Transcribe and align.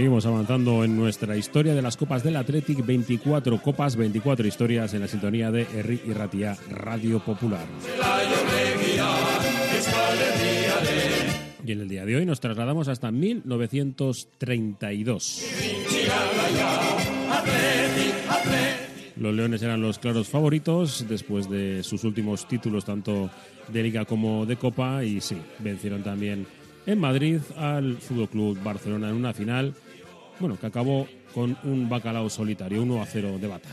Seguimos 0.00 0.24
avanzando 0.24 0.82
en 0.82 0.96
nuestra 0.96 1.36
historia 1.36 1.74
de 1.74 1.82
las 1.82 1.98
Copas 1.98 2.22
del 2.22 2.36
Athletic, 2.36 2.86
24 2.86 3.60
copas, 3.60 3.96
24 3.96 4.48
historias 4.48 4.94
en 4.94 5.02
la 5.02 5.08
sintonía 5.08 5.50
de 5.50 5.66
Erri 5.74 6.00
y 6.06 6.14
Ratia, 6.14 6.56
Radio 6.70 7.20
Popular. 7.20 7.66
Y 11.66 11.72
en 11.72 11.80
el 11.82 11.88
día 11.90 12.06
de 12.06 12.16
hoy 12.16 12.24
nos 12.24 12.40
trasladamos 12.40 12.88
hasta 12.88 13.10
1932. 13.10 15.44
Los 19.16 19.34
Leones 19.34 19.62
eran 19.62 19.82
los 19.82 19.98
claros 19.98 20.30
favoritos 20.30 21.04
después 21.10 21.50
de 21.50 21.82
sus 21.82 22.04
últimos 22.04 22.48
títulos 22.48 22.86
tanto 22.86 23.28
de 23.68 23.82
liga 23.82 24.06
como 24.06 24.46
de 24.46 24.56
copa 24.56 25.04
y 25.04 25.20
sí, 25.20 25.36
vencieron 25.58 26.02
también 26.02 26.46
en 26.86 26.98
Madrid 26.98 27.40
al 27.58 27.98
Fútbol 27.98 28.30
Club 28.30 28.58
Barcelona 28.62 29.10
en 29.10 29.16
una 29.16 29.34
final, 29.34 29.74
bueno, 30.40 30.58
que 30.58 30.66
acabó 30.66 31.06
con 31.34 31.56
un 31.64 31.88
bacalao 31.88 32.28
solitario, 32.28 32.82
1 32.82 33.02
a 33.02 33.06
0 33.06 33.38
de 33.40 33.46
bata. 33.46 33.68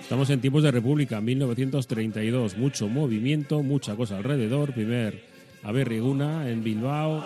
Estamos 0.00 0.30
en 0.30 0.40
tiempos 0.40 0.62
de 0.62 0.70
República, 0.70 1.20
1932, 1.20 2.56
mucho 2.56 2.88
movimiento, 2.88 3.62
mucha 3.62 3.94
cosa 3.94 4.16
alrededor. 4.16 4.72
Primer 4.72 5.22
Aberriguna 5.62 6.48
en 6.48 6.62
Bilbao 6.62 7.22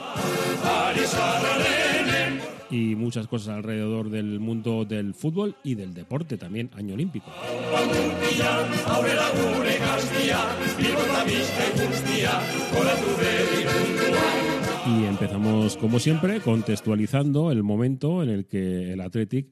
y 2.70 2.96
muchas 2.96 3.26
cosas 3.28 3.56
alrededor 3.56 4.08
del 4.08 4.40
mundo 4.40 4.86
del 4.86 5.14
fútbol 5.14 5.54
y 5.62 5.74
del 5.74 5.92
deporte 5.92 6.38
también, 6.38 6.70
año 6.74 6.94
olímpico. 6.94 7.30
Como 15.42 15.98
siempre, 15.98 16.40
contextualizando 16.40 17.50
el 17.50 17.64
momento 17.64 18.22
en 18.22 18.28
el 18.28 18.46
que 18.46 18.92
el 18.92 19.00
Athletic 19.00 19.48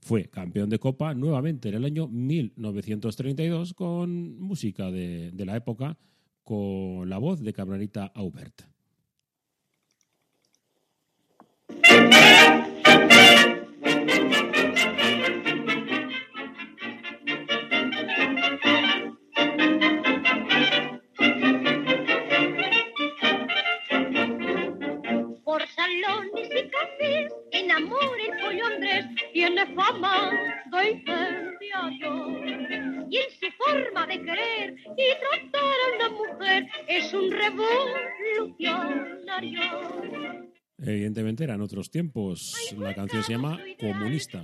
fue 0.00 0.26
campeón 0.26 0.70
de 0.70 0.78
Copa 0.78 1.12
nuevamente 1.12 1.70
en 1.70 1.74
el 1.74 1.84
año 1.84 2.06
1932 2.06 3.74
con 3.74 4.38
música 4.38 4.92
de, 4.92 5.32
de 5.32 5.44
la 5.44 5.56
época, 5.56 5.98
con 6.44 7.10
la 7.10 7.18
voz 7.18 7.40
de 7.42 7.52
Cabranita 7.52 8.12
Aubert. 8.14 8.62
Por 25.84 25.92
salones 25.92 26.48
y 26.50 26.64
cafés, 26.70 27.28
en 27.52 27.70
amor 27.70 28.18
el 28.18 28.32
pollo 28.40 28.66
Andrés 28.66 29.04
tiene 29.34 29.66
fama 29.74 30.30
de 30.70 30.92
incendiario. 30.92 32.10
Y 33.10 33.18
en 33.18 33.30
su 33.38 33.50
forma 33.58 34.06
de 34.06 34.22
querer 34.22 34.74
y 34.96 35.14
tratar 35.20 35.62
a 35.62 35.96
una 35.96 36.08
mujer 36.08 36.66
es 36.88 37.12
un 37.12 37.30
revolucionario. 37.30 39.60
Evidentemente 40.78 41.44
eran 41.44 41.60
otros 41.60 41.90
tiempos. 41.90 42.54
La 42.78 42.94
canción 42.94 43.22
se 43.22 43.32
llama 43.32 43.60
Comunista. 43.78 44.42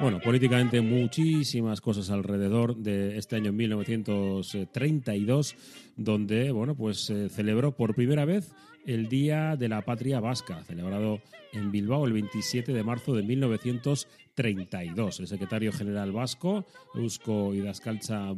Bueno, 0.00 0.20
políticamente 0.20 0.80
muchísimas 0.80 1.80
cosas 1.80 2.10
alrededor 2.10 2.76
de 2.76 3.16
este 3.16 3.36
año 3.36 3.52
1932, 3.52 5.56
donde 5.96 6.50
bueno, 6.52 6.76
pues 6.76 7.06
se 7.06 7.28
celebró 7.28 7.72
por 7.72 7.94
primera 7.94 8.24
vez 8.24 8.52
el 8.86 9.08
Día 9.08 9.56
de 9.56 9.68
la 9.68 9.82
Patria 9.82 10.20
Vasca, 10.20 10.62
celebrado 10.64 11.20
en 11.52 11.70
Bilbao 11.72 12.06
el 12.06 12.12
27 12.12 12.72
de 12.72 12.84
marzo 12.84 13.14
de 13.14 13.22
1932. 13.22 15.20
El 15.20 15.26
secretario 15.26 15.72
general 15.72 16.12
vasco, 16.12 16.64
Eusko 16.94 17.54
Idascalcha 17.54 18.34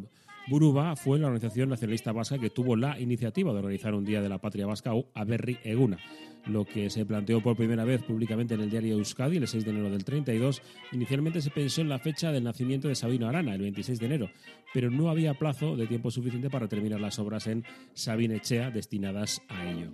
Buruba, 0.48 0.96
fue 0.96 1.18
la 1.18 1.26
organización 1.26 1.68
nacionalista 1.68 2.10
vasca 2.12 2.38
que 2.38 2.48
tuvo 2.48 2.74
la 2.74 2.98
iniciativa 2.98 3.52
de 3.52 3.58
organizar 3.58 3.94
un 3.94 4.04
Día 4.04 4.22
de 4.22 4.30
la 4.30 4.38
Patria 4.38 4.66
Vasca 4.66 4.94
o 4.94 5.10
Aberri 5.12 5.58
Eguna. 5.62 5.98
Lo 6.46 6.64
que 6.64 6.88
se 6.88 7.04
planteó 7.04 7.42
por 7.42 7.54
primera 7.54 7.84
vez 7.84 8.02
públicamente 8.02 8.54
en 8.54 8.62
el 8.62 8.70
diario 8.70 8.96
Euskadi 8.96 9.36
el 9.36 9.46
6 9.46 9.66
de 9.66 9.70
enero 9.70 9.90
del 9.90 10.04
32, 10.04 10.62
inicialmente 10.92 11.42
se 11.42 11.50
pensó 11.50 11.82
en 11.82 11.90
la 11.90 11.98
fecha 11.98 12.32
del 12.32 12.44
nacimiento 12.44 12.88
de 12.88 12.94
Sabino 12.94 13.28
Arana, 13.28 13.54
el 13.54 13.60
26 13.60 13.98
de 13.98 14.06
enero, 14.06 14.30
pero 14.72 14.90
no 14.90 15.10
había 15.10 15.34
plazo 15.34 15.76
de 15.76 15.86
tiempo 15.86 16.10
suficiente 16.10 16.48
para 16.48 16.66
terminar 16.66 17.00
las 17.00 17.18
obras 17.18 17.46
en 17.46 17.64
Sabinechea 17.92 18.70
destinadas 18.70 19.42
a 19.48 19.70
ello. 19.70 19.92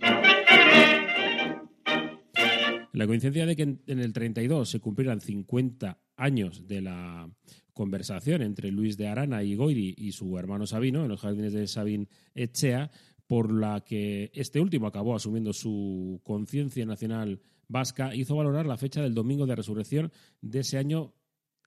La 2.92 3.08
coincidencia 3.08 3.44
de 3.44 3.56
que 3.56 3.62
en 3.62 3.98
el 3.98 4.12
32 4.12 4.70
se 4.70 4.78
cumplieran 4.78 5.20
50 5.20 5.98
años 6.16 6.66
de 6.66 6.80
la 6.82 7.28
conversación 7.72 8.42
entre 8.42 8.70
Luis 8.70 8.96
de 8.96 9.08
Arana 9.08 9.42
y 9.42 9.54
Goiri 9.54 9.94
y 9.98 10.12
su 10.12 10.38
hermano 10.38 10.66
Sabino 10.66 11.02
en 11.02 11.08
los 11.08 11.20
jardines 11.20 11.52
de 11.52 11.66
Sabin 11.66 12.08
Echea, 12.34 12.90
por 13.26 13.52
la 13.52 13.80
que 13.80 14.30
este 14.34 14.60
último 14.60 14.86
acabó 14.86 15.16
asumiendo 15.16 15.52
su 15.52 16.20
conciencia 16.22 16.86
nacional 16.86 17.40
vasca, 17.68 18.14
hizo 18.14 18.36
valorar 18.36 18.66
la 18.66 18.76
fecha 18.76 19.02
del 19.02 19.14
domingo 19.14 19.46
de 19.46 19.56
resurrección 19.56 20.12
de 20.40 20.60
ese 20.60 20.78
año, 20.78 21.14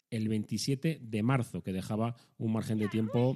el 0.09 0.29
27 0.29 0.99
de 1.01 1.23
marzo, 1.23 1.61
que 1.61 1.73
dejaba 1.73 2.15
un 2.37 2.53
margen 2.53 2.77
de 2.77 2.87
tiempo 2.87 3.35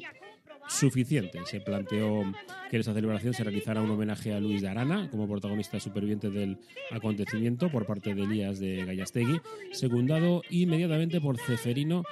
suficiente. 0.67 1.39
Se 1.45 1.59
planteó 1.61 2.23
que 2.69 2.77
en 2.77 2.81
esa 2.81 2.93
celebración 2.93 3.33
se 3.33 3.43
realizara 3.43 3.81
un 3.81 3.91
homenaje 3.91 4.33
a 4.33 4.39
Luis 4.39 4.61
de 4.61 4.69
Arana 4.69 5.09
como 5.09 5.27
protagonista 5.27 5.79
superviviente 5.79 6.29
del 6.29 6.57
acontecimiento 6.91 7.69
por 7.69 7.85
parte 7.85 8.15
de 8.15 8.23
Elías 8.23 8.59
de 8.59 8.85
Gallastegui, 8.85 9.41
secundado 9.71 10.41
inmediatamente 10.49 11.19
por 11.19 11.37
Ceferino 11.37 12.03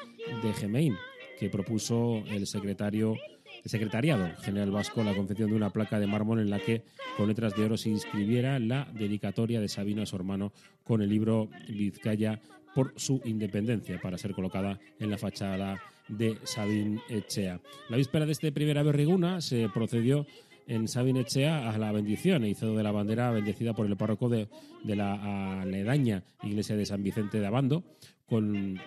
de 0.43 0.53
Gemein, 0.53 0.95
que 1.39 1.49
propuso 1.49 2.23
el 2.27 2.47
secretario 2.47 3.15
el 3.63 3.69
secretariado 3.69 4.29
general 4.41 4.71
vasco 4.71 5.03
la 5.03 5.15
confección 5.15 5.49
de 5.49 5.55
una 5.55 5.69
placa 5.69 5.99
de 5.99 6.07
mármol 6.07 6.39
en 6.39 6.49
la 6.49 6.59
que 6.59 6.83
con 7.17 7.27
letras 7.27 7.55
de 7.55 7.65
oro 7.65 7.77
se 7.77 7.89
inscribiera 7.89 8.59
la 8.59 8.87
dedicatoria 8.93 9.59
de 9.59 9.67
Sabino 9.67 10.01
a 10.01 10.05
su 10.05 10.15
hermano 10.15 10.53
con 10.83 11.01
el 11.01 11.09
libro 11.09 11.49
Vizcaya 11.67 12.39
por 12.73 12.93
su 12.97 13.21
independencia 13.25 13.99
para 14.01 14.17
ser 14.17 14.33
colocada 14.33 14.79
en 14.99 15.09
la 15.09 15.17
fachada 15.17 15.81
de 16.07 16.37
Sabin 16.43 16.99
Echea. 17.09 17.59
La 17.89 17.97
víspera 17.97 18.25
de 18.25 18.31
este 18.31 18.51
primer 18.51 18.77
Aberriguna 18.77 19.41
se 19.41 19.69
procedió 19.69 20.25
en 20.67 20.87
Sabin 20.87 21.17
Echea 21.17 21.69
a 21.69 21.77
la 21.77 21.91
bendición 21.91 22.43
e 22.43 22.49
hizo 22.49 22.75
de 22.75 22.83
la 22.83 22.91
bandera 22.91 23.31
bendecida 23.31 23.73
por 23.73 23.85
el 23.85 23.97
párroco 23.97 24.29
de, 24.29 24.47
de 24.83 24.95
la 24.95 25.61
aledaña 25.61 26.23
iglesia 26.43 26.75
de 26.75 26.85
San 26.85 27.03
Vicente 27.03 27.39
de 27.39 27.47
Abando 27.47 27.83
con 28.27 28.79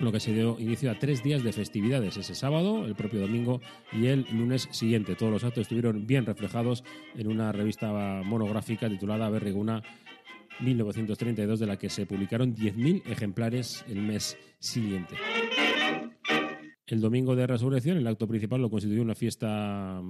lo 0.00 0.12
que 0.12 0.20
se 0.20 0.32
dio 0.32 0.58
inicio 0.58 0.90
a 0.90 0.98
tres 0.98 1.22
días 1.22 1.42
de 1.42 1.52
festividades, 1.52 2.16
ese 2.16 2.34
sábado, 2.34 2.86
el 2.86 2.94
propio 2.94 3.20
domingo 3.20 3.60
y 3.92 4.06
el 4.06 4.26
lunes 4.32 4.66
siguiente. 4.70 5.14
Todos 5.14 5.30
los 5.30 5.44
actos 5.44 5.62
estuvieron 5.62 6.06
bien 6.06 6.24
reflejados 6.24 6.84
en 7.14 7.28
una 7.28 7.52
revista 7.52 8.22
monográfica 8.24 8.88
titulada 8.88 9.28
Berriguna 9.28 9.82
1932, 10.62 11.60
de 11.60 11.66
la 11.66 11.78
que 11.78 11.90
se 11.90 12.06
publicaron 12.06 12.54
10.000 12.54 13.02
ejemplares 13.06 13.84
el 13.88 14.02
mes 14.02 14.36
siguiente. 14.58 15.16
El 16.90 17.00
domingo 17.00 17.36
de 17.36 17.46
resurrección, 17.46 17.98
el 17.98 18.06
acto 18.08 18.26
principal 18.26 18.60
lo 18.60 18.68
constituyó 18.68 19.00
una 19.02 19.14
fiesta, 19.14 20.02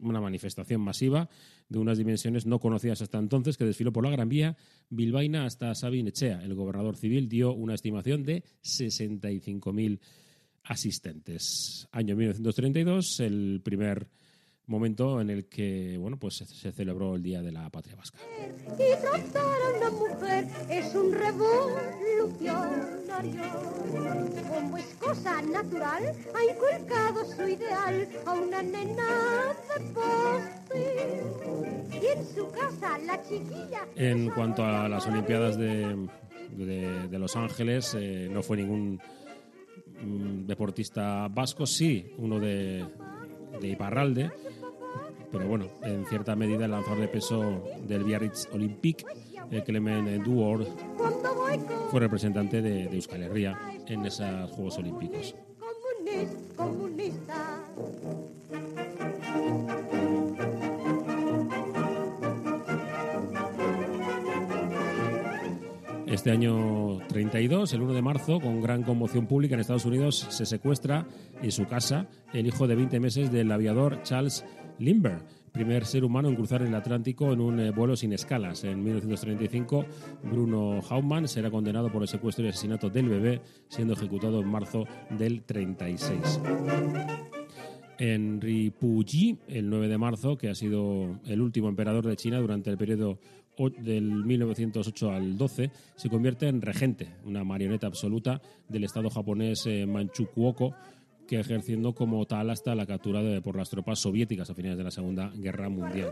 una 0.00 0.20
manifestación 0.20 0.82
masiva 0.82 1.30
de 1.66 1.78
unas 1.78 1.96
dimensiones 1.96 2.44
no 2.44 2.58
conocidas 2.60 3.00
hasta 3.00 3.18
entonces, 3.18 3.56
que 3.56 3.64
desfiló 3.64 3.90
por 3.90 4.04
la 4.04 4.10
Gran 4.10 4.28
Vía 4.28 4.54
bilbaína 4.90 5.46
hasta 5.46 5.74
Sabin 5.74 6.08
Echea. 6.08 6.42
El 6.42 6.54
gobernador 6.54 6.96
civil 6.96 7.26
dio 7.26 7.54
una 7.54 7.72
estimación 7.72 8.22
de 8.22 8.44
65.000 8.62 9.98
asistentes. 10.64 11.88
Año 11.90 12.16
1932, 12.16 13.20
el 13.20 13.62
primer 13.64 14.08
momento 14.68 15.20
en 15.20 15.30
el 15.30 15.46
que 15.46 15.96
bueno, 15.98 16.16
pues 16.18 16.36
se- 16.36 16.72
celebró 16.72 17.14
el 17.16 17.22
Día 17.22 17.42
de 17.42 17.50
la 17.52 17.68
Patria 17.70 17.96
Vasca. 17.96 18.18
Y 18.74 18.96
tratar 19.00 19.44
a 19.44 19.70
una 19.78 19.90
mujer 19.90 20.46
es 20.70 20.94
un 20.94 21.12
revolucionario. 21.12 23.42
Como 24.48 24.76
es 24.78 24.94
cosa 25.00 25.42
natural, 25.42 26.14
ha 26.34 26.44
inculcado 26.44 27.24
su 27.24 27.48
ideal 27.48 28.08
a 28.26 28.32
una 28.32 28.62
nena 28.62 29.54
de 29.74 29.80
poste. 29.92 31.22
Y 32.00 32.06
en 32.18 32.26
su 32.34 32.48
casa 32.50 32.98
la 32.98 33.20
chiquilla... 33.22 33.86
En 33.96 34.30
cuanto 34.30 34.64
a 34.64 34.88
las 34.88 35.06
Olimpiadas 35.06 35.56
de, 35.58 35.96
de- 36.56 37.08
de 37.08 37.18
Los 37.18 37.34
Ángeles, 37.36 37.94
eh, 37.98 38.28
no 38.30 38.42
fue 38.42 38.56
ningún 38.58 39.00
mm, 40.02 40.46
deportista 40.46 41.26
vasco, 41.28 41.66
sí, 41.66 42.12
uno 42.18 42.38
de, 42.38 42.84
de 43.60 43.68
Iparralde, 43.68 44.30
pero 45.30 45.46
bueno, 45.46 45.66
en 45.82 46.06
cierta 46.06 46.36
medida 46.36 46.64
el 46.64 46.70
lanzador 46.70 47.00
de 47.00 47.08
peso 47.08 47.64
del 47.86 48.04
Biarritz 48.04 48.48
Olympique, 48.52 49.04
el 49.50 49.64
Clement 49.64 50.22
Duor, 50.24 50.66
fue 51.90 52.00
representante 52.00 52.60
de, 52.60 52.88
de 52.88 52.96
Euskal 52.96 53.22
Herria 53.22 53.58
en 53.86 54.04
esos 54.04 54.50
Juegos 54.50 54.78
Olímpicos. 54.78 55.34
Este 66.18 66.32
año 66.32 66.98
32, 67.06 67.72
el 67.74 67.82
1 67.82 67.94
de 67.94 68.02
marzo, 68.02 68.40
con 68.40 68.60
gran 68.60 68.82
conmoción 68.82 69.28
pública 69.28 69.54
en 69.54 69.60
Estados 69.60 69.84
Unidos, 69.84 70.26
se 70.30 70.46
secuestra 70.46 71.06
en 71.40 71.52
su 71.52 71.64
casa 71.66 72.08
el 72.32 72.48
hijo 72.48 72.66
de 72.66 72.74
20 72.74 72.98
meses 72.98 73.30
del 73.30 73.52
aviador 73.52 74.02
Charles 74.02 74.44
Lindbergh, 74.80 75.22
primer 75.52 75.86
ser 75.86 76.04
humano 76.04 76.28
en 76.28 76.34
cruzar 76.34 76.62
el 76.62 76.74
Atlántico 76.74 77.32
en 77.32 77.40
un 77.40 77.60
eh, 77.60 77.70
vuelo 77.70 77.94
sin 77.94 78.12
escalas. 78.12 78.64
En 78.64 78.82
1935, 78.82 79.84
Bruno 80.24 80.80
Hauptmann 80.90 81.28
será 81.28 81.52
condenado 81.52 81.88
por 81.92 82.02
el 82.02 82.08
secuestro 82.08 82.44
y 82.44 82.48
asesinato 82.48 82.90
del 82.90 83.08
bebé, 83.08 83.40
siendo 83.68 83.94
ejecutado 83.94 84.40
en 84.40 84.48
marzo 84.48 84.86
del 85.10 85.42
36. 85.42 86.40
Henry 87.96 88.70
Puyi, 88.70 89.38
el 89.46 89.70
9 89.70 89.86
de 89.86 89.98
marzo, 89.98 90.36
que 90.36 90.48
ha 90.48 90.54
sido 90.56 91.20
el 91.26 91.40
último 91.40 91.68
emperador 91.68 92.06
de 92.06 92.16
China 92.16 92.40
durante 92.40 92.70
el 92.70 92.76
periodo 92.76 93.20
del 93.66 94.24
1908 94.24 95.10
al 95.10 95.36
12, 95.36 95.70
se 95.96 96.08
convierte 96.08 96.48
en 96.48 96.62
regente, 96.62 97.08
una 97.24 97.44
marioneta 97.44 97.86
absoluta 97.86 98.40
del 98.68 98.84
Estado 98.84 99.10
japonés 99.10 99.66
eh, 99.66 99.86
Manchukuo, 99.86 100.74
que 101.26 101.38
ejerciendo 101.38 101.94
como 101.94 102.24
tal 102.26 102.48
hasta 102.50 102.74
la 102.74 102.86
captura 102.86 103.20
por 103.42 103.54
las 103.54 103.68
tropas 103.68 103.98
soviéticas 103.98 104.48
a 104.48 104.54
finales 104.54 104.78
de 104.78 104.84
la 104.84 104.90
Segunda 104.90 105.30
Guerra 105.34 105.68
Mundial. 105.68 106.10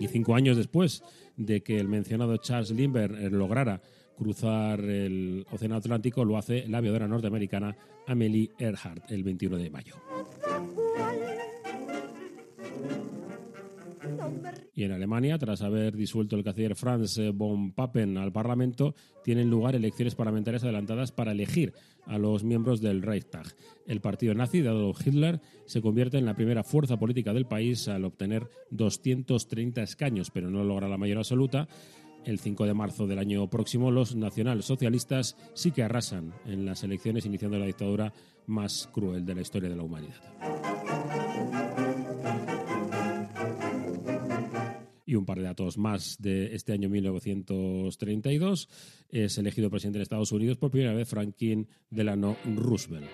Y 0.00 0.08
cinco 0.08 0.34
años 0.34 0.56
después 0.56 1.02
de 1.36 1.62
que 1.62 1.78
el 1.78 1.86
mencionado 1.86 2.36
Charles 2.38 2.70
Lindbergh 2.70 3.14
eh, 3.14 3.30
lograra 3.30 3.80
cruzar 4.16 4.80
el 4.80 5.46
Océano 5.52 5.76
Atlántico, 5.76 6.24
lo 6.24 6.36
hace 6.36 6.66
la 6.66 6.78
aviadora 6.78 7.06
norteamericana 7.06 7.76
Amelie 8.08 8.50
Earhart 8.58 9.10
el 9.12 9.22
21 9.22 9.56
de 9.56 9.70
mayo. 9.70 9.94
Y 14.78 14.84
en 14.84 14.92
Alemania, 14.92 15.36
tras 15.38 15.62
haber 15.62 15.96
disuelto 15.96 16.36
el 16.36 16.44
canciller 16.44 16.76
Franz 16.76 17.18
von 17.34 17.72
Papen 17.72 18.16
al 18.16 18.30
Parlamento, 18.30 18.94
tienen 19.24 19.50
lugar 19.50 19.74
elecciones 19.74 20.14
parlamentarias 20.14 20.62
adelantadas 20.62 21.10
para 21.10 21.32
elegir 21.32 21.72
a 22.06 22.16
los 22.16 22.44
miembros 22.44 22.80
del 22.80 23.02
Reichstag. 23.02 23.56
El 23.88 24.00
partido 24.00 24.34
nazi 24.34 24.60
de 24.60 24.68
Adolf 24.68 25.04
Hitler 25.04 25.40
se 25.66 25.82
convierte 25.82 26.18
en 26.18 26.26
la 26.26 26.36
primera 26.36 26.62
fuerza 26.62 26.96
política 26.96 27.32
del 27.32 27.46
país 27.46 27.88
al 27.88 28.04
obtener 28.04 28.48
230 28.70 29.82
escaños, 29.82 30.30
pero 30.30 30.48
no 30.48 30.62
logra 30.62 30.86
la 30.86 30.96
mayoría 30.96 31.22
absoluta. 31.22 31.66
El 32.24 32.38
5 32.38 32.64
de 32.64 32.74
marzo 32.74 33.08
del 33.08 33.18
año 33.18 33.50
próximo, 33.50 33.90
los 33.90 34.14
nacionalsocialistas 34.14 35.36
sí 35.54 35.72
que 35.72 35.82
arrasan 35.82 36.34
en 36.46 36.64
las 36.64 36.84
elecciones, 36.84 37.26
iniciando 37.26 37.58
la 37.58 37.66
dictadura 37.66 38.12
más 38.46 38.88
cruel 38.92 39.26
de 39.26 39.34
la 39.34 39.40
historia 39.40 39.70
de 39.70 39.76
la 39.76 39.82
humanidad. 39.82 40.22
Y 45.08 45.14
un 45.14 45.24
par 45.24 45.38
de 45.38 45.44
datos 45.44 45.78
más 45.78 46.20
de 46.20 46.54
este 46.54 46.74
año 46.74 46.90
1932. 46.90 48.68
Es 49.08 49.38
elegido 49.38 49.70
presidente 49.70 50.00
de 50.00 50.02
Estados 50.02 50.32
Unidos 50.32 50.58
por 50.58 50.70
primera 50.70 50.92
vez 50.92 51.08
Franklin 51.08 51.66
Delano 51.88 52.36
Roosevelt. 52.44 53.08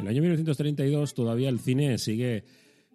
el 0.00 0.08
año 0.08 0.22
1932 0.22 1.14
todavía 1.14 1.50
el 1.50 1.60
cine 1.60 1.98
sigue 1.98 2.42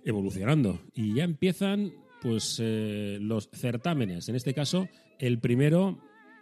evolucionando 0.04 0.82
y 0.94 1.16
ya 1.16 1.24
empiezan 1.24 1.94
pues 2.22 2.58
eh, 2.62 3.20
los 3.22 3.50
certámenes. 3.54 4.28
En 4.28 4.36
este 4.36 4.54
caso, 4.54 4.90
el 5.18 5.40
primero 5.40 5.98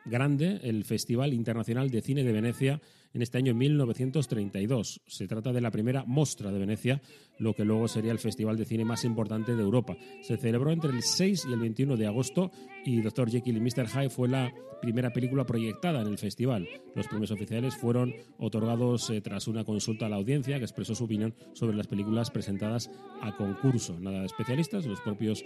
grande 0.06 0.60
el 0.64 0.84
Festival 0.84 1.34
Internacional 1.34 1.90
de 1.90 2.02
Cine 2.02 2.24
de 2.24 2.32
Venecia 2.32 2.82
en 3.14 3.22
este 3.22 3.38
año 3.38 3.54
1932. 3.54 5.02
Se 5.06 5.28
trata 5.28 5.52
de 5.52 5.62
la 5.62 5.72
primera 5.72 6.04
Mostra 6.06 6.52
de 6.52 6.60
Venecia, 6.60 7.02
lo 7.38 7.54
que 7.54 7.66
luego 7.66 7.88
sería 7.88 8.12
el 8.12 8.20
festival 8.20 8.58
de 8.58 8.66
cine 8.66 8.86
más 8.86 9.04
importante 9.04 9.56
de 9.56 9.62
Europa. 9.62 9.98
Se 10.22 10.38
celebró 10.38 10.72
entre 10.72 10.92
el 10.92 11.02
6 11.02 11.46
y 11.50 11.54
el 11.54 11.60
21 11.60 11.98
de 11.98 12.08
agosto 12.08 12.52
y 12.86 13.02
Dr. 13.02 13.30
Jekyll 13.30 13.58
y 13.58 13.62
Mr. 13.62 13.88
Hyde 13.88 14.10
fue 14.10 14.28
la 14.28 14.54
primera 14.82 15.14
película 15.14 15.46
proyectada 15.46 16.02
en 16.02 16.08
el 16.08 16.18
festival. 16.18 16.68
Los 16.96 17.08
premios 17.08 17.32
oficiales 17.32 17.76
fueron 17.76 18.14
otorgados 18.40 19.10
eh, 19.10 19.22
tras 19.22 19.48
una 19.48 19.64
consulta 19.64 20.08
a 20.08 20.10
la 20.10 20.16
audiencia 20.16 20.58
que 20.58 20.66
expresó 20.66 20.96
su 20.96 21.04
opinión 21.04 21.36
sobre 21.54 21.76
las 21.76 21.88
películas 21.88 22.32
presentadas 22.32 22.90
a 23.22 23.36
concurso. 23.36 24.00
Nada 24.00 24.22
de 24.22 24.26
especialistas, 24.26 24.86
los 24.86 25.02
propios 25.02 25.44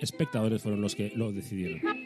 espectadores 0.00 0.62
fueron 0.62 0.80
los 0.80 0.94
que 0.94 1.12
lo 1.14 1.32
decidieron. 1.32 2.03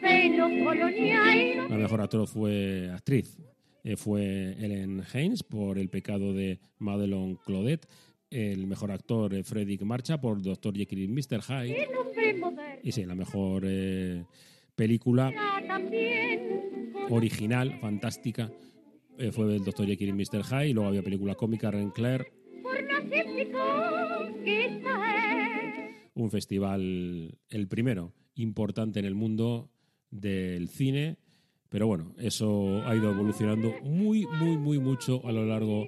La 1.69 1.77
mejor 1.77 2.01
actriz 2.01 2.29
fue 2.29 2.89
actriz 2.93 3.37
eh, 3.83 3.95
fue 3.95 4.55
Ellen 4.59 5.03
Haynes 5.13 5.43
por 5.43 5.77
El 5.77 5.89
pecado 5.89 6.33
de 6.33 6.59
Madelon 6.79 7.35
Claudette. 7.35 7.87
El 8.29 8.67
mejor 8.67 8.91
actor 8.91 9.33
eh, 9.33 9.43
Frederick 9.43 9.81
Marcha 9.83 10.19
por 10.19 10.41
Dr. 10.41 10.75
Jekyll 10.75 11.03
y 11.03 11.07
Mr. 11.07 11.41
Hyde. 11.41 11.87
Y 12.83 12.91
sí, 12.91 13.05
la 13.05 13.15
mejor 13.15 13.63
eh, 13.65 14.25
película 14.75 15.33
original, 17.09 17.79
fantástica, 17.79 18.51
fue 19.31 19.55
el 19.55 19.63
Dr. 19.63 19.87
Jekyll 19.87 20.09
y 20.09 20.13
Mr. 20.13 20.43
Hyde. 20.43 20.69
Y 20.69 20.73
luego 20.73 20.89
había 20.89 21.03
película 21.03 21.35
cómica 21.35 21.71
Renclair 21.71 22.27
un 26.13 26.29
festival, 26.29 27.37
el 27.49 27.67
primero 27.67 28.13
importante 28.35 28.99
en 28.99 29.05
el 29.05 29.15
mundo 29.15 29.69
del 30.11 30.69
cine, 30.69 31.17
pero 31.69 31.87
bueno, 31.87 32.13
eso 32.17 32.81
ha 32.85 32.95
ido 32.95 33.11
evolucionando 33.11 33.73
muy, 33.83 34.25
muy, 34.25 34.57
muy 34.57 34.79
mucho 34.79 35.21
a 35.25 35.31
lo 35.31 35.45
largo 35.45 35.87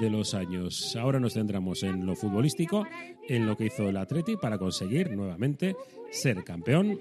de 0.00 0.10
los 0.10 0.34
años. 0.34 0.94
Ahora 0.96 1.18
nos 1.18 1.32
centramos 1.34 1.82
en 1.82 2.06
lo 2.06 2.14
futbolístico, 2.14 2.86
en 3.28 3.46
lo 3.46 3.56
que 3.56 3.66
hizo 3.66 3.88
el 3.88 3.96
Atleti 3.96 4.36
para 4.36 4.58
conseguir 4.58 5.10
nuevamente 5.10 5.74
ser 6.10 6.44
campeón, 6.44 6.96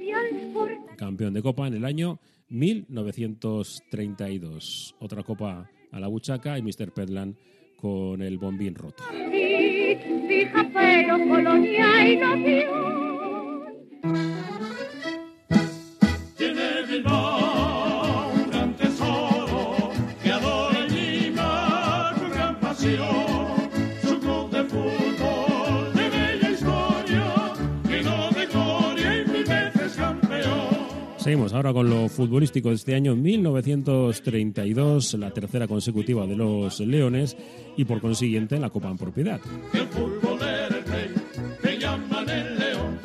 campeón 0.97 1.33
de 1.33 1.41
Copa 1.41 1.67
en 1.67 1.73
el 1.75 1.85
año 1.85 2.19
1932. 2.49 4.95
Otra 4.99 5.23
Copa 5.23 5.69
a 5.91 5.99
la 5.99 6.07
buchaca 6.07 6.57
y 6.57 6.61
Mr. 6.61 6.93
Pedland 6.93 7.35
con 7.75 8.21
el 8.21 8.37
bombín 8.37 8.75
roto. 8.75 9.03
Seguimos 31.29 31.53
ahora 31.53 31.71
con 31.71 31.87
lo 31.87 32.09
futbolístico 32.09 32.69
de 32.69 32.75
este 32.75 32.95
año 32.95 33.15
1932, 33.15 35.13
la 35.13 35.29
tercera 35.29 35.67
consecutiva 35.67 36.25
de 36.25 36.35
los 36.35 36.79
Leones 36.79 37.37
y 37.77 37.85
por 37.85 38.01
consiguiente 38.01 38.57
la 38.57 38.71
Copa 38.71 38.89
en 38.89 38.97
propiedad. 38.97 39.39
El 39.71 39.85
fútbol 39.89 40.39
el 40.41 40.83
rey, 40.85 41.77
llaman 41.79 42.27
el 42.31 42.57
León 42.57 42.97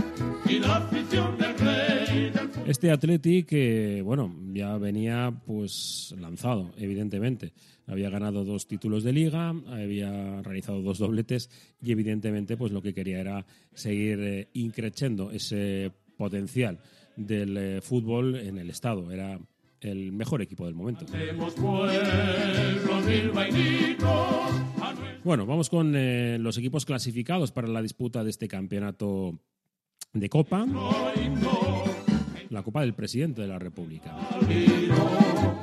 y 0.48 0.58
la 0.58 0.76
afición 0.76 1.36
del 1.36 1.58
rey. 1.58 2.32
Este 2.66 2.90
Atleti 2.90 3.42
que, 3.42 4.00
bueno, 4.02 4.34
ya 4.54 4.78
venía 4.78 5.30
pues 5.44 6.14
lanzado, 6.18 6.72
evidentemente. 6.78 7.52
Había 7.86 8.08
ganado 8.08 8.42
dos 8.46 8.66
títulos 8.66 9.04
de 9.04 9.12
liga, 9.12 9.54
había 9.66 10.40
realizado 10.40 10.80
dos 10.80 10.96
dobletes 10.96 11.50
y 11.82 11.92
evidentemente 11.92 12.56
pues 12.56 12.72
lo 12.72 12.80
que 12.80 12.94
quería 12.94 13.20
era 13.20 13.44
seguir 13.74 14.18
eh, 14.20 14.48
increciendo 14.54 15.30
ese 15.30 15.92
potencial 16.16 16.80
del 17.16 17.56
eh, 17.56 17.80
fútbol 17.80 18.36
en 18.36 18.58
el 18.58 18.70
Estado. 18.70 19.10
Era 19.10 19.38
el 19.80 20.12
mejor 20.12 20.42
equipo 20.42 20.66
del 20.66 20.74
momento. 20.74 21.04
Bueno, 25.22 25.46
vamos 25.46 25.70
con 25.70 25.94
eh, 25.96 26.38
los 26.38 26.58
equipos 26.58 26.84
clasificados 26.84 27.52
para 27.52 27.68
la 27.68 27.82
disputa 27.82 28.24
de 28.24 28.30
este 28.30 28.48
campeonato 28.48 29.38
de 30.12 30.28
Copa 30.28 30.66
la 32.54 32.62
Copa 32.62 32.80
del 32.80 32.94
Presidente 32.94 33.42
de 33.42 33.48
la 33.48 33.58
República. 33.58 34.16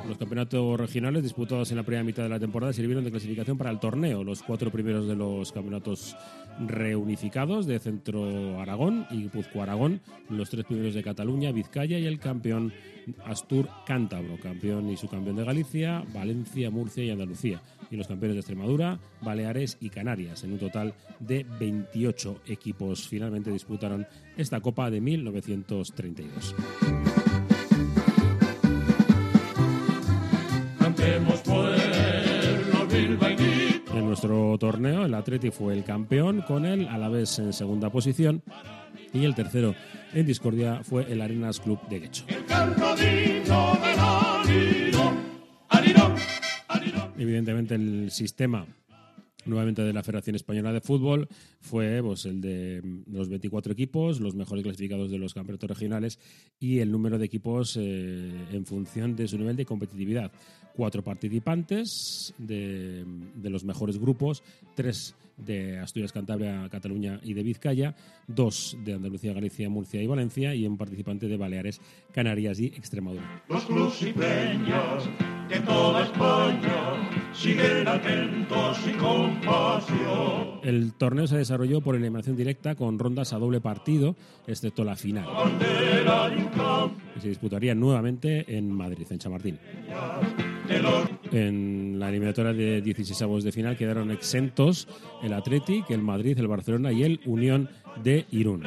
Los 0.06 0.18
campeonatos 0.18 0.78
regionales 0.78 1.22
disputados 1.22 1.70
en 1.70 1.78
la 1.78 1.82
primera 1.82 2.04
mitad 2.04 2.22
de 2.22 2.28
la 2.28 2.38
temporada 2.38 2.72
sirvieron 2.72 3.02
de 3.02 3.10
clasificación 3.10 3.58
para 3.58 3.70
el 3.70 3.80
torneo. 3.80 4.22
Los 4.22 4.42
cuatro 4.42 4.70
primeros 4.70 5.08
de 5.08 5.16
los 5.16 5.52
campeonatos 5.52 6.16
reunificados 6.66 7.66
de 7.66 7.78
Centro 7.78 8.60
Aragón 8.60 9.06
y 9.10 9.28
Puzco 9.28 9.62
Aragón, 9.62 10.00
los 10.28 10.50
tres 10.50 10.64
primeros 10.66 10.94
de 10.94 11.02
Cataluña, 11.02 11.50
Vizcaya 11.50 11.98
y 11.98 12.06
el 12.06 12.18
campeón 12.18 12.72
Astur 13.24 13.68
Cántabro, 13.86 14.38
campeón 14.40 14.88
y 14.90 14.96
subcampeón 14.96 15.36
de 15.36 15.44
Galicia, 15.44 16.04
Valencia, 16.12 16.70
Murcia 16.70 17.04
y 17.04 17.10
Andalucía. 17.10 17.60
Y 17.90 17.96
los 17.96 18.06
campeones 18.06 18.36
de 18.36 18.40
Extremadura, 18.40 18.98
Baleares 19.20 19.76
y 19.80 19.90
Canarias. 19.90 20.44
En 20.44 20.52
un 20.52 20.58
total 20.58 20.94
de 21.20 21.44
28 21.58 22.42
equipos 22.46 23.06
finalmente 23.08 23.50
disputaron 23.50 24.06
esta 24.36 24.60
Copa 24.60 24.90
de 24.90 25.00
1932. 25.00 26.54
Cantemos 30.78 31.40
pueblo 31.40 32.86
bilbaíno 32.90 33.62
nuestro 34.12 34.58
torneo, 34.58 35.06
el 35.06 35.14
Atleti 35.14 35.50
fue 35.50 35.72
el 35.72 35.84
campeón, 35.84 36.42
con 36.42 36.66
el 36.66 36.86
Alavés 36.86 37.38
en 37.38 37.54
segunda 37.54 37.88
posición 37.88 38.42
y 39.14 39.24
el 39.24 39.34
tercero 39.34 39.74
en 40.12 40.26
discordia 40.26 40.82
fue 40.84 41.10
el 41.10 41.22
Arenas 41.22 41.60
Club 41.60 41.80
de 41.88 42.00
Guecho. 42.00 42.24
Evidentemente 47.18 47.74
el 47.74 48.10
sistema 48.10 48.66
nuevamente 49.44 49.82
de 49.82 49.92
la 49.92 50.02
Federación 50.02 50.36
Española 50.36 50.72
de 50.72 50.80
Fútbol 50.80 51.28
fue 51.60 52.02
pues, 52.02 52.26
el 52.26 52.40
de 52.40 52.82
los 53.06 53.28
24 53.28 53.72
equipos, 53.72 54.20
los 54.20 54.34
mejores 54.34 54.62
clasificados 54.62 55.10
de 55.10 55.18
los 55.18 55.34
campeonatos 55.34 55.70
regionales 55.70 56.18
y 56.58 56.78
el 56.78 56.90
número 56.90 57.18
de 57.18 57.26
equipos 57.26 57.76
eh, 57.80 58.30
en 58.52 58.66
función 58.66 59.16
de 59.16 59.28
su 59.28 59.38
nivel 59.38 59.56
de 59.56 59.66
competitividad. 59.66 60.30
Cuatro 60.74 61.02
participantes 61.02 62.34
de, 62.38 63.04
de 63.34 63.50
los 63.50 63.64
mejores 63.64 63.98
grupos, 63.98 64.42
tres 64.74 65.14
de 65.44 65.78
Asturias, 65.78 66.12
Cantabria, 66.12 66.68
Cataluña 66.70 67.20
y 67.22 67.34
de 67.34 67.42
Vizcaya, 67.42 67.94
dos 68.26 68.76
de 68.84 68.94
Andalucía, 68.94 69.32
Galicia, 69.32 69.68
Murcia 69.68 70.02
y 70.02 70.06
Valencia 70.06 70.54
y 70.54 70.66
un 70.66 70.76
participante 70.76 71.28
de 71.28 71.36
Baleares, 71.36 71.80
Canarias 72.12 72.58
y 72.60 72.66
Extremadura. 72.66 73.42
Los 73.48 73.64
crucipeños 73.64 75.08
de 75.48 75.60
toda 75.60 76.04
España 76.04 77.32
siguen 77.32 77.86
atentos 77.86 78.78
y 78.86 78.92
con 78.96 79.40
pasión. 79.40 80.60
El 80.62 80.92
torneo 80.94 81.26
se 81.26 81.36
desarrolló 81.36 81.80
por 81.80 81.96
eliminación 81.96 82.36
directa 82.36 82.74
con 82.74 82.98
rondas 82.98 83.32
a 83.32 83.38
doble 83.38 83.60
partido, 83.60 84.16
excepto 84.46 84.84
la 84.84 84.96
final. 84.96 85.26
Bandera 85.26 86.30
y 87.16 87.20
se 87.20 87.28
disputaría 87.28 87.74
nuevamente 87.74 88.44
en 88.56 88.70
Madrid, 88.70 89.06
en 89.10 89.18
Chamartín. 89.18 89.58
En 91.30 91.98
la 91.98 92.08
eliminatoria 92.08 92.52
de 92.52 92.80
16 92.80 93.44
de 93.44 93.52
final 93.52 93.76
quedaron 93.76 94.10
exentos 94.10 94.88
el 95.22 95.32
Athletic, 95.32 95.90
el 95.90 96.02
Madrid, 96.02 96.38
el 96.38 96.48
Barcelona 96.48 96.92
y 96.92 97.02
el 97.02 97.20
Unión 97.26 97.68
de 98.02 98.26
Irún. 98.30 98.64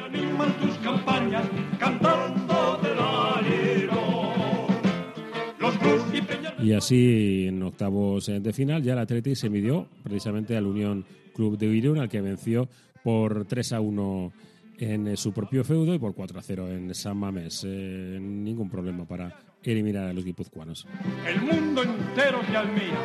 Y 6.59 6.73
así, 6.73 7.45
en 7.47 7.61
octavos 7.61 8.25
de 8.25 8.53
final, 8.53 8.81
ya 8.81 8.93
el 8.93 8.99
Athletic 8.99 9.35
se 9.35 9.49
midió 9.49 9.87
precisamente 10.03 10.57
al 10.57 10.65
Unión 10.65 11.05
Club 11.33 11.57
de 11.57 11.67
Irún, 11.67 11.99
al 11.99 12.09
que 12.09 12.21
venció 12.21 12.67
por 13.03 13.45
3 13.45 13.73
a 13.73 13.81
1 13.81 14.31
en 14.79 15.07
eh, 15.07 15.17
su 15.17 15.33
propio 15.33 15.63
feudo 15.63 15.93
y 15.93 15.99
por 15.99 16.13
4 16.13 16.39
a 16.39 16.41
0 16.41 16.71
en 16.71 16.93
San 16.93 17.17
Mamés. 17.17 17.63
Eh, 17.65 18.17
ningún 18.21 18.69
problema 18.69 19.05
para 19.07 19.35
eliminar 19.63 20.07
a 20.07 20.13
los 20.13 20.23
guipuzcoanos. 20.23 20.87
el 21.27 21.41
mundo 21.41 21.83
entero 21.83 22.41
se 22.45 22.57
admira. 22.57 22.99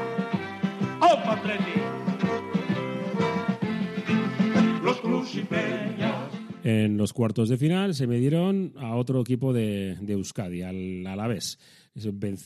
¡Opa, 0.98 1.32
Atleti! 1.34 1.80
Los 4.82 5.00
crucipeños 5.00 6.14
En 6.64 6.96
los 6.96 7.12
cuartos 7.12 7.48
de 7.48 7.56
final 7.56 7.94
se 7.94 8.06
midieron 8.06 8.72
a 8.78 8.96
otro 8.96 9.20
equipo 9.20 9.52
de, 9.52 9.96
de 10.00 10.12
Euskadi, 10.14 10.62
al 10.62 11.06
Alavés. 11.06 11.58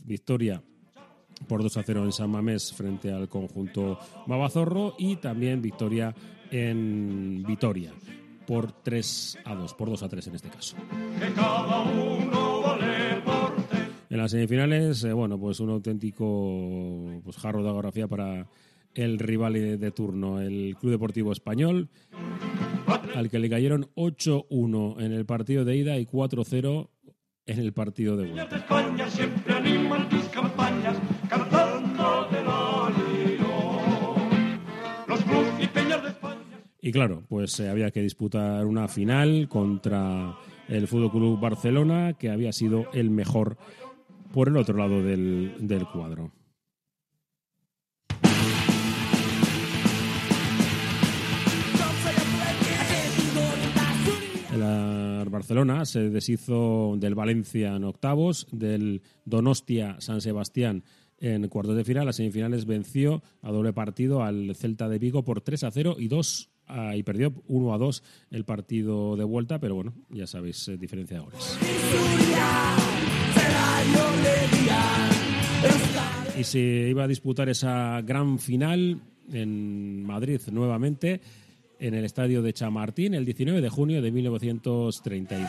Victoria 0.05 0.63
por 1.49 1.63
2 1.63 1.77
a 1.77 1.83
0 1.83 2.05
en 2.05 2.13
San 2.13 2.31
Mamés 2.31 2.73
frente 2.73 3.13
al 3.13 3.29
conjunto 3.29 3.99
Babazorro 4.27 4.95
y 4.99 5.17
también 5.17 5.61
victoria 5.61 6.15
en 6.51 7.43
Vitoria 7.47 7.93
por 8.47 8.73
3 8.73 9.39
a 9.45 9.55
2, 9.55 9.75
por 9.75 9.91
2 9.91 10.03
a 10.03 10.09
3 10.09 10.27
en 10.29 10.35
este 10.35 10.49
caso. 10.49 10.77
que 11.19 11.33
cada 11.33 11.81
uno 11.83 12.63
vale 12.63 13.21
por. 13.25 13.55
En 14.11 14.19
las 14.19 14.31
semifinales, 14.31 15.03
eh, 15.05 15.13
bueno, 15.13 15.39
pues 15.39 15.61
un 15.61 15.71
auténtico 15.71 17.21
pues, 17.25 17.37
jarro 17.37 17.63
de 17.63 17.71
geografía 17.71 18.07
para 18.07 18.47
el 18.95 19.19
rival 19.19 19.55
de, 19.55 19.77
de 19.77 19.91
turno, 19.91 20.41
el 20.41 20.77
Club 20.79 20.93
Deportivo 20.93 21.33
Español, 21.33 21.89
al 23.15 23.29
que 23.29 23.39
le 23.39 23.51
cayeron 23.51 23.91
8-1 23.97 25.01
en 25.01 25.13
el 25.13 25.27
partido 25.27 25.65
de 25.65 25.77
ida 25.77 25.99
y 25.99 26.07
4-0 26.07 26.89
en 27.47 27.59
el 27.59 27.73
partido 27.73 28.17
de 28.17 28.31
vuelta. 28.31 28.65
Y 36.87 36.93
claro, 36.93 37.23
pues 37.31 37.59
eh, 37.61 37.71
había 37.71 37.91
que 37.91 38.03
disputar 38.03 38.67
una 38.67 38.89
final 38.89 39.49
contra 39.49 40.37
el 40.69 40.87
Fútbol 40.87 41.13
Club 41.13 41.41
Barcelona, 41.41 42.13
que 42.13 42.29
había 42.29 42.53
sido 42.53 42.91
el 42.93 43.09
mejor 43.09 43.57
por 44.35 44.49
el 44.49 44.59
otro 44.59 44.77
lado 44.77 45.03
del, 45.03 45.55
del 45.61 45.87
cuadro. 45.89 46.31
El 54.53 55.31
Barcelona 55.31 55.85
se 55.85 56.11
deshizo 56.11 56.97
del 56.99 57.15
Valencia 57.15 57.75
en 57.75 57.85
octavos, 57.85 58.47
del 58.53 59.03
Donostia 59.25 59.97
San 60.01 60.21
Sebastián 60.21 60.85
en 61.19 61.49
cuartos 61.49 61.77
de 61.77 61.85
final. 61.85 62.09
A 62.09 62.13
semifinales 62.13 62.67
venció 62.67 63.23
a 63.43 63.51
doble 63.51 63.73
partido 63.73 64.23
al 64.23 64.55
Celta 64.55 64.89
de 64.89 64.99
Vigo 64.99 65.25
por 65.25 65.41
3 65.41 65.65
a 65.65 65.71
0 65.71 65.97
y 65.99 66.09
2 66.09 66.51
a- 66.53 66.54
y 66.95 67.03
perdió 67.03 67.33
1 67.49 67.75
a 67.75 67.79
2 67.79 68.03
el 68.31 68.45
partido 68.45 69.17
de 69.17 69.25
vuelta, 69.25 69.59
pero 69.59 69.75
bueno, 69.75 69.95
ya 70.11 70.27
sabéis, 70.27 70.69
eh, 70.69 70.77
diferencia 70.77 71.19
de 71.19 71.25
goles. 71.25 71.59
Y 76.39 76.45
se 76.45 76.59
iba 76.59 77.05
a 77.05 77.09
disputar 77.09 77.49
esa 77.49 78.01
gran 78.03 78.39
final 78.39 79.01
en 79.33 80.05
Madrid 80.05 80.41
nuevamente 80.51 81.21
en 81.79 81.95
el 81.95 82.05
estadio 82.05 82.43
de 82.43 82.53
Chamartín 82.53 83.15
el 83.15 83.25
19 83.25 83.61
de 83.61 83.69
junio 83.69 84.03
de 84.03 84.11
1932. 84.11 85.49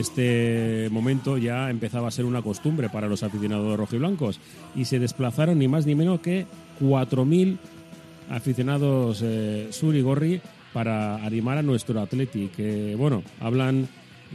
Este 0.00 0.88
momento 0.90 1.36
ya 1.36 1.68
empezaba 1.68 2.08
a 2.08 2.10
ser 2.10 2.24
una 2.24 2.40
costumbre 2.40 2.88
para 2.88 3.06
los 3.06 3.22
aficionados 3.22 3.76
rojiblancos 3.76 4.40
y 4.74 4.86
se 4.86 4.98
desplazaron 4.98 5.58
ni 5.58 5.68
más 5.68 5.84
ni 5.84 5.94
menos 5.94 6.20
que 6.20 6.46
4.000 6.80 7.58
aficionados 8.30 9.20
eh, 9.22 9.68
sur 9.72 9.94
y 9.94 10.00
gorri 10.00 10.40
para 10.72 11.16
animar 11.16 11.58
a 11.58 11.62
nuestro 11.62 12.00
Atleti, 12.00 12.48
que 12.48 12.94
bueno, 12.96 13.22
hablan 13.40 13.88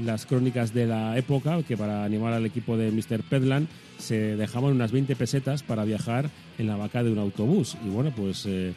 las 0.04 0.28
crónicas 0.28 0.72
de 0.72 0.86
la 0.86 1.18
época 1.18 1.64
que 1.64 1.76
para 1.76 2.04
animar 2.04 2.34
al 2.34 2.46
equipo 2.46 2.78
de 2.78 2.92
Mr. 2.92 3.24
Pedland 3.28 3.68
se 3.98 4.36
dejaban 4.36 4.74
unas 4.74 4.92
20 4.92 5.16
pesetas 5.16 5.64
para 5.64 5.84
viajar 5.84 6.30
en 6.60 6.68
la 6.68 6.76
vaca 6.76 7.02
de 7.02 7.12
un 7.12 7.18
autobús 7.18 7.76
y 7.84 7.90
bueno, 7.90 8.14
pues 8.16 8.46
eh, 8.46 8.76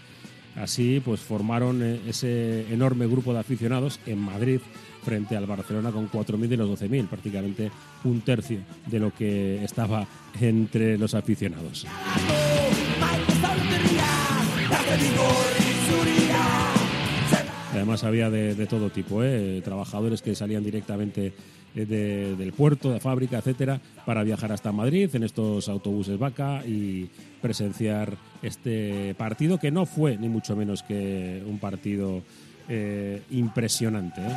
así 0.60 1.00
pues 1.04 1.20
formaron 1.20 1.82
eh, 1.82 2.00
ese 2.06 2.72
enorme 2.72 3.06
grupo 3.06 3.32
de 3.32 3.40
aficionados 3.40 4.00
en 4.06 4.18
Madrid 4.18 4.60
frente 5.04 5.36
al 5.36 5.46
Barcelona 5.46 5.90
con 5.90 6.10
4.000 6.10 6.48
de 6.48 6.56
los 6.56 6.80
12.000, 6.80 7.08
prácticamente 7.08 7.70
un 8.04 8.20
tercio 8.20 8.58
de 8.86 8.98
lo 8.98 9.14
que 9.14 9.64
estaba 9.64 10.06
entre 10.40 10.98
los 10.98 11.14
aficionados. 11.14 11.86
Además 17.78 18.04
había 18.04 18.28
de, 18.30 18.66
todo 18.66 18.90
tipo, 18.90 19.22
¿eh? 19.24 19.60
trabajadores 19.64 20.20
que 20.22 20.34
salían 20.34 20.62
directamente 20.64 21.32
eh, 21.74 21.86
de- 21.86 22.36
del 22.36 22.52
puerto, 22.52 22.92
de 22.92 23.00
fábrica, 23.00 23.38
etcétera, 23.38 23.80
para 24.04 24.22
viajar 24.22 24.52
hasta 24.52 24.72
Madrid 24.72 25.08
en 25.14 25.22
estos 25.22 25.68
autobuses 25.68 26.18
vaca 26.18 26.62
y 26.66 27.08
presenciar 27.40 28.16
este 28.42 29.14
partido 29.16 29.58
que 29.58 29.70
no 29.70 29.86
fue 29.86 30.16
ni 30.16 30.28
mucho 30.28 30.56
menos 30.56 30.82
que 30.82 31.42
un 31.46 31.58
partido 31.58 32.22
eh, 32.68 33.22
impresionante. 33.30 34.20
¿eh? 34.20 34.34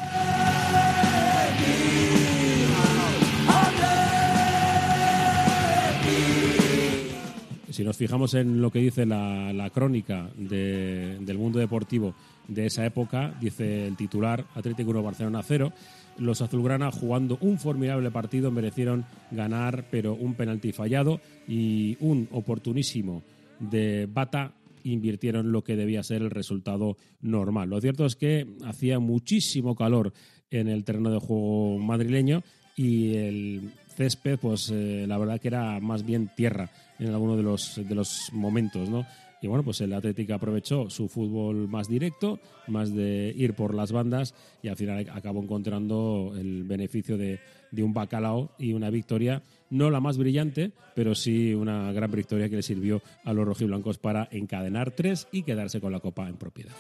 Si 7.72 7.84
nos 7.84 7.96
fijamos 7.98 8.34
en 8.34 8.62
lo 8.62 8.70
que 8.72 8.80
dice 8.80 9.06
la, 9.06 9.70
crónica 9.74 10.30
de- 10.36 11.18
del 11.22 11.38
mundo 11.38 11.60
deportivo 11.60 12.14
de 12.48 12.66
esa 12.66 12.86
época, 12.86 13.34
dice 13.40 13.88
el 13.88 13.96
titular 13.96 14.46
Atlético 14.56 14.90
1 14.92 15.02
Barcelona 15.02 15.42
0. 15.44 15.72
Los 16.18 16.42
azulgrana 16.42 16.92
jugando 16.92 17.38
un 17.42 17.58
formidable 17.58 18.12
partido 18.12 18.52
merecieron 18.52 19.06
ganar, 19.32 19.86
pero 19.90 20.14
un 20.14 20.34
penalti 20.34 20.74
fallado 20.74 21.22
y 21.48 21.96
un 22.02 22.28
oportunísimo 22.32 23.24
de 23.60 24.06
Bata 24.12 24.52
invirtieron 24.84 25.52
lo 25.52 25.64
que 25.64 25.76
debía 25.76 26.04
ser 26.04 26.22
el 26.24 26.32
resultado 26.32 26.98
normal. 27.22 27.70
Lo 27.70 27.80
cierto 27.80 28.06
es 28.06 28.16
que 28.16 28.48
hacía 28.66 29.00
muchísimo 29.00 29.76
calor 29.76 30.12
en 30.50 30.68
el 30.68 30.84
terreno 30.84 31.10
de 31.12 31.20
juego 31.20 31.78
madrileño 31.78 32.44
y 32.76 33.14
el 33.16 33.72
césped, 33.96 34.40
pues 34.40 34.70
eh, 34.74 35.06
la 35.08 35.18
verdad 35.18 35.40
que 35.40 35.48
era 35.50 35.80
más 35.80 36.06
bien 36.06 36.30
tierra 36.36 36.70
en 37.02 37.14
alguno 37.14 37.36
de 37.36 37.44
los, 37.44 37.76
de 37.76 37.96
los 37.96 38.30
momentos, 38.32 38.90
¿no? 38.90 39.06
Y 39.42 39.48
bueno, 39.48 39.64
pues 39.64 39.82
el 39.82 39.92
Atlético 39.94 40.36
aprovechó 40.36 40.88
su 40.92 41.08
fútbol 41.08 41.68
más 41.68 41.88
directo, 41.88 42.40
más 42.68 42.94
de 42.94 43.34
ir 43.36 43.56
por 43.56 43.74
las 43.74 43.92
bandas 43.92 44.36
y 44.62 44.68
al 44.68 44.78
final 44.78 45.08
acabó 45.12 45.42
encontrando 45.42 46.34
el 46.38 46.64
beneficio 46.64 47.18
de, 47.18 47.40
de 47.72 47.84
un 47.84 47.92
bacalao 47.92 48.52
y 48.60 48.74
una 48.74 48.92
victoria, 48.92 49.42
no 49.72 49.90
la 49.90 50.00
más 50.00 50.20
brillante, 50.20 50.72
pero 50.94 51.16
sí 51.16 51.56
una 51.56 51.92
gran 51.92 52.12
victoria 52.12 52.50
que 52.50 52.58
le 52.58 52.62
sirvió 52.62 53.02
a 53.24 53.34
los 53.34 53.48
rojiblancos 53.48 53.98
para 53.98 54.28
encadenar 54.32 54.92
tres 54.92 55.28
y 55.32 55.42
quedarse 55.42 55.82
con 55.82 55.92
la 55.92 56.02
copa 56.02 56.30
en 56.30 56.38
propiedad. 56.38 56.76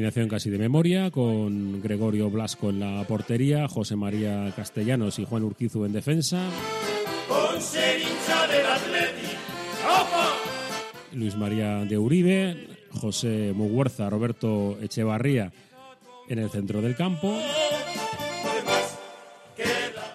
Alineación 0.00 0.28
casi 0.30 0.48
de 0.48 0.56
memoria, 0.56 1.10
con 1.10 1.82
Gregorio 1.82 2.30
Blasco 2.30 2.70
en 2.70 2.80
la 2.80 3.04
portería, 3.04 3.68
José 3.68 3.96
María 3.96 4.50
Castellanos 4.56 5.18
y 5.18 5.26
Juan 5.26 5.42
Urquizu 5.42 5.84
en 5.84 5.92
defensa, 5.92 6.48
con 7.28 7.60
ser 7.60 8.00
hincha 8.00 8.46
del 8.46 8.64
Atlético. 8.64 9.42
¡Opa! 9.84 10.32
Luis 11.12 11.36
María 11.36 11.84
de 11.84 11.98
Uribe, 11.98 12.68
José 12.92 13.52
Muguerza, 13.54 14.08
Roberto 14.08 14.78
Echevarría 14.80 15.52
en 16.30 16.38
el 16.38 16.48
centro 16.48 16.80
del 16.80 16.96
campo, 16.96 17.36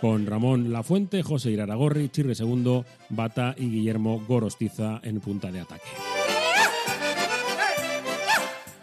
con 0.01 0.25
Ramón 0.25 0.73
Lafuente, 0.73 1.21
José 1.21 1.51
Iraragorri, 1.51 2.09
Chirre 2.09 2.33
Segundo, 2.33 2.85
Bata 3.09 3.53
y 3.55 3.69
Guillermo 3.69 4.19
Gorostiza 4.27 4.99
en 5.03 5.19
punta 5.19 5.51
de 5.51 5.59
ataque. 5.59 6.14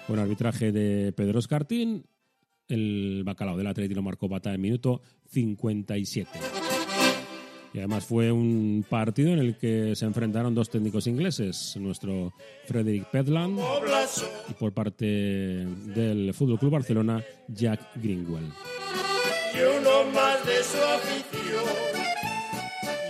Con 0.07 0.19
arbitraje 0.19 0.73
de 0.73 1.13
Pedro 1.13 1.39
Escartín, 1.39 2.07
el 2.69 3.23
bacalao 3.25 3.57
del 3.57 3.67
Atlético 3.67 3.97
lo 3.97 4.03
marcó 4.03 4.29
Bata 4.29 4.53
en 4.53 4.61
minuto 4.61 5.03
57. 5.31 6.31
Y 7.75 7.79
además 7.79 8.05
fue 8.05 8.31
un 8.31 8.85
partido 8.89 9.33
en 9.33 9.39
el 9.39 9.57
que 9.57 9.97
se 9.97 10.05
enfrentaron 10.05 10.55
dos 10.55 10.69
técnicos 10.69 11.07
ingleses, 11.07 11.75
nuestro 11.81 12.35
Frederick 12.67 13.07
Pedland 13.11 13.59
y 14.51 14.53
por 14.55 14.75
parte 14.75 15.07
del 15.07 16.35
Fútbol 16.35 16.59
Club 16.59 16.73
Barcelona, 16.73 17.25
Jack 17.49 17.81
Greenwell. 17.97 18.53
y 19.55 19.81
uno 19.81 20.05
más 20.13 20.45
de 20.45 20.63
su 20.63 20.79
afición, 20.79 21.65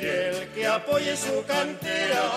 y 0.01 0.05
el 0.05 0.49
que 0.55 0.67
apoye 0.67 1.17
su 1.17 1.45
cantera 1.45 2.31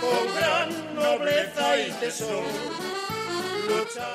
con 0.00 0.34
gran 0.36 0.94
nobleza 0.94 1.80
y 1.80 1.90
tesón. 2.00 2.44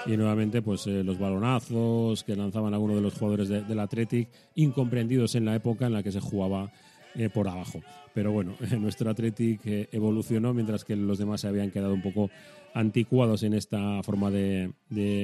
Y 0.05 0.15
nuevamente, 0.17 0.61
pues 0.61 0.87
eh, 0.87 1.03
los 1.03 1.19
balonazos 1.19 2.23
que 2.23 2.35
lanzaban 2.35 2.73
algunos 2.73 2.95
de 2.95 3.01
los 3.01 3.13
jugadores 3.13 3.49
de- 3.49 3.63
del 3.63 3.79
Athletic, 3.79 4.29
incomprendidos 4.55 5.35
en 5.35 5.45
la 5.45 5.55
época 5.55 5.85
en 5.87 5.93
la 5.93 6.03
que 6.03 6.11
se 6.11 6.19
jugaba 6.21 6.71
eh, 7.15 7.29
por 7.29 7.47
abajo. 7.47 7.81
Pero 8.13 8.31
bueno, 8.31 8.55
nuestro 8.79 9.09
Athletic 9.09 9.61
eh, 9.65 9.89
evolucionó 9.91 10.53
mientras 10.53 10.85
que 10.85 10.95
los 10.95 11.17
demás 11.17 11.41
se 11.41 11.47
habían 11.47 11.71
quedado 11.71 11.93
un 11.93 12.01
poco 12.01 12.29
anticuados 12.73 13.43
en 13.43 13.53
esta 13.53 14.01
forma 14.03 14.29
de, 14.29 14.71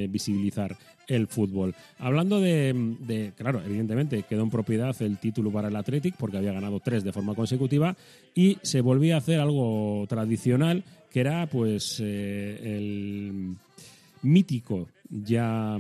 visibilizar 0.10 0.76
el 1.08 1.28
fútbol. 1.28 1.76
Hablando 2.00 2.40
de, 2.42 2.74
de- 3.02 3.32
claro, 3.38 3.62
evidentemente 3.64 4.24
quedó 4.24 4.44
en 4.44 4.50
propiedad 4.50 4.96
el 5.02 5.18
título 5.20 5.52
para 5.52 5.68
el 5.68 5.76
Athletic 5.76 6.16
porque 6.18 6.38
había 6.38 6.52
ganado 6.54 6.80
tres 6.80 7.04
de 7.04 7.12
forma 7.14 7.36
consecutiva 7.36 7.96
y 8.34 8.58
se 8.64 8.82
volvía 8.82 9.16
a 9.16 9.20
hacer 9.20 9.40
algo 9.40 10.06
tradicional 10.10 10.84
que 11.12 11.20
era 11.20 11.46
pues 11.48 12.00
el 12.00 13.56
mítico 14.24 14.88
ya 15.10 15.78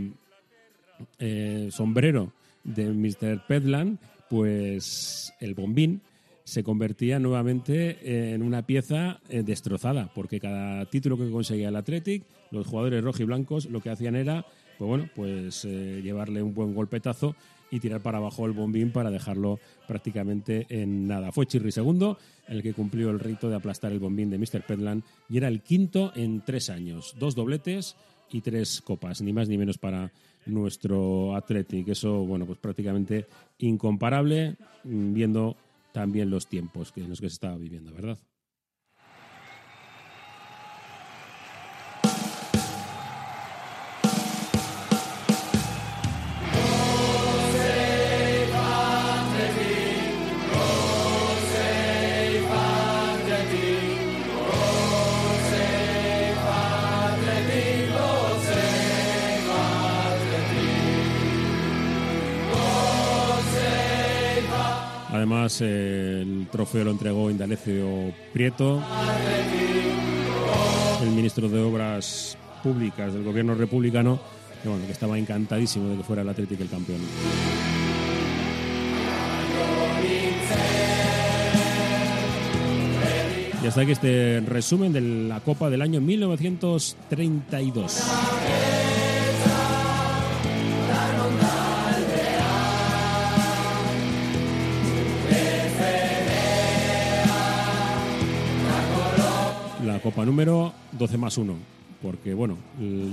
eh, 1.19 1.69
sombrero 1.71 2.32
de 2.63 2.91
Mr. 2.91 3.45
Pedland, 3.47 3.99
pues 4.29 5.34
el 5.39 5.53
bombín 5.53 6.01
se 6.43 6.63
convertía 6.63 7.19
nuevamente 7.19 8.34
en 8.34 8.43
una 8.43 8.65
pieza 8.65 9.19
eh, 9.29 9.43
destrozada, 9.43 10.12
porque 10.13 10.39
cada 10.39 10.86
título 10.86 11.17
que 11.17 11.29
conseguía 11.29 11.69
el 11.69 11.75
Athletic, 11.75 12.23
los 12.51 12.67
jugadores 12.67 13.03
rojiblancos 13.03 13.65
lo 13.67 13.82
que 13.82 13.89
hacían 13.89 14.15
era, 14.15 14.45
pues 14.77 14.88
bueno, 14.88 15.10
pues 15.15 15.65
eh, 15.65 16.01
llevarle 16.03 16.43
un 16.43 16.53
buen 16.53 16.73
golpetazo 16.73 17.36
y 17.71 17.79
tirar 17.79 18.01
para 18.01 18.19
abajo 18.19 18.45
el 18.45 18.51
bombín 18.51 18.91
para 18.91 19.10
dejarlo 19.10 19.60
prácticamente 19.88 20.67
en 20.69 21.08
nada. 21.08 21.32
Fue 21.32 21.47
Chirri 21.47 21.71
segundo 21.71 22.19
el 22.47 22.62
que 22.62 22.73
cumplió 22.73 23.10
el 23.10 23.19
rito 23.19 23.49
de 23.49 23.56
aplastar 23.56 23.91
el 23.91 23.99
bombín 23.99 24.29
de 24.29 24.38
Mr. 24.38 24.63
Pedland 24.67 25.03
y 25.29 25.38
era 25.38 25.47
el 25.47 25.62
quinto 25.62 26.12
en 26.15 26.41
tres 26.41 26.69
años, 26.69 27.15
dos 27.17 27.36
dobletes 27.36 27.95
y 28.32 28.42
tres 28.42 28.82
copas, 28.82 29.22
ni 29.22 29.34
más 29.34 29.50
ni 29.50 29.58
menos 29.58 29.78
para 29.78 30.12
nuestro 30.46 31.36
Athletic. 31.36 31.90
Eso, 31.90 32.26
bueno, 32.26 32.46
pues 32.46 32.60
prácticamente 32.60 33.28
incomparable, 33.60 34.56
mm, 34.84 35.14
viendo 35.14 35.56
también 35.92 36.30
los 36.30 36.48
tiempos 36.48 36.92
en 36.96 37.10
los 37.10 37.22
que 37.22 37.30
se 37.30 37.36
estaba 37.36 37.58
viviendo, 37.58 37.94
¿verdad? 37.94 38.18
Además, 65.24 65.62
eh, 65.62 66.20
el 66.22 66.48
trofeo 66.52 66.84
lo 66.84 66.92
entregó 66.92 67.32
Indalecio 67.32 68.14
Prieto, 68.34 68.84
el 71.02 71.12
ministro 71.12 71.48
de 71.48 71.62
Obras 71.62 72.38
Públicas 72.62 73.14
del 73.14 73.24
gobierno 73.24 73.56
republicano, 73.56 74.20
que, 74.62 74.68
bueno, 74.68 74.86
que 74.86 74.92
estaba 74.92 75.18
encantadísimo 75.18 75.88
de 75.88 75.96
que 75.96 76.04
fuera 76.04 76.24
el 76.24 76.30
Atlético 76.30 76.64
el 76.64 76.70
campeón. 76.70 77.00
Y 83.64 83.68
hasta 83.68 83.80
aquí 83.80 83.94
este 83.94 84.44
resumen 84.46 84.92
de 84.92 85.00
la 85.00 85.40
Copa 85.40 85.70
del 85.70 85.82
año 85.82 86.02
1932. 86.02 88.04
Número 100.26 100.74
12 100.94 101.18
más 101.18 101.38
1, 101.38 101.56
porque 102.02 102.34
bueno, 102.34 102.58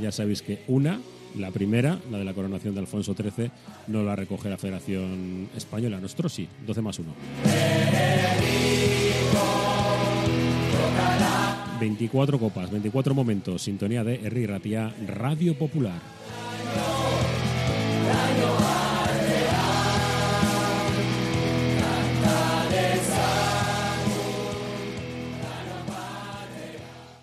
ya 0.01 0.13
sabéis 0.13 0.43
que 0.43 0.63
una, 0.69 1.01
la 1.37 1.51
primera, 1.51 1.99
la 2.11 2.19
de 2.19 2.25
la 2.25 2.35
coronación 2.35 2.75
de 2.75 2.81
Alfonso 2.81 3.15
XIII, 3.15 3.51
no 3.89 4.03
la 4.03 4.17
recoge 4.17 4.49
la 4.49 4.59
Federación 4.59 5.49
Española, 5.57 6.01
nosotros 6.01 6.33
sí, 6.33 6.49
12 6.67 6.83
más 6.83 6.99
1. 6.99 7.15
24 11.81 12.39
copas, 12.39 12.71
24 12.71 13.15
momentos, 13.15 13.63
sintonía 13.63 14.05
de 14.05 14.17
Herri 14.17 14.47
Ratia, 14.47 14.95
Radio 15.07 15.57
Popular. 15.57 16.01